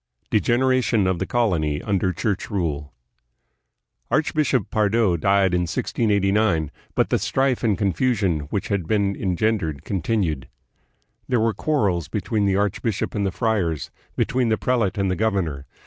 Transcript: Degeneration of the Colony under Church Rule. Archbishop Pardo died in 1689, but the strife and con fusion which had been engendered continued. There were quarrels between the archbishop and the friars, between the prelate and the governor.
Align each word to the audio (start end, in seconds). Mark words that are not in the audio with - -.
Degeneration 0.31 1.05
of 1.05 1.19
the 1.19 1.27
Colony 1.27 1.79
under 1.79 2.11
Church 2.11 2.49
Rule. 2.49 2.91
Archbishop 4.09 4.71
Pardo 4.71 5.15
died 5.15 5.53
in 5.53 5.69
1689, 5.69 6.71
but 6.95 7.11
the 7.11 7.19
strife 7.19 7.63
and 7.63 7.77
con 7.77 7.93
fusion 7.93 8.47
which 8.49 8.69
had 8.69 8.87
been 8.87 9.15
engendered 9.15 9.85
continued. 9.85 10.47
There 11.27 11.39
were 11.39 11.53
quarrels 11.53 12.07
between 12.07 12.47
the 12.47 12.55
archbishop 12.55 13.13
and 13.13 13.27
the 13.27 13.31
friars, 13.31 13.91
between 14.15 14.49
the 14.49 14.57
prelate 14.57 14.97
and 14.97 15.11
the 15.11 15.15
governor. 15.15 15.67